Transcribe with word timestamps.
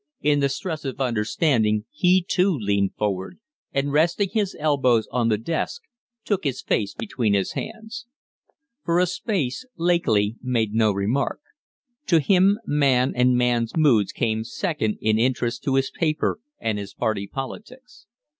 In 0.21 0.39
the 0.39 0.49
stress 0.49 0.83
of 0.83 0.99
understanding 0.99 1.85
he, 1.91 2.25
too, 2.27 2.57
leaned 2.59 2.95
forward, 2.95 3.37
and, 3.71 3.91
resting 3.91 4.29
his 4.31 4.55
elbows 4.59 5.07
on 5.11 5.29
the 5.29 5.37
desk, 5.37 5.83
took 6.25 6.43
his 6.43 6.63
face 6.63 6.95
between 6.95 7.35
his 7.35 7.51
hands. 7.51 8.07
For 8.83 8.97
a 8.97 9.05
space 9.05 9.63
Lakely 9.77 10.37
made 10.41 10.73
no 10.73 10.91
remark. 10.91 11.39
To 12.07 12.19
him 12.19 12.57
man 12.65 13.13
and 13.15 13.37
man's 13.37 13.77
moods 13.77 14.11
came 14.11 14.43
second 14.43 14.97
in 15.01 15.19
interest 15.19 15.61
to 15.65 15.75
his 15.75 15.91
paper 15.91 16.39
and 16.59 16.79
his 16.79 16.95
party 16.95 17.27
politics. 17.27 18.07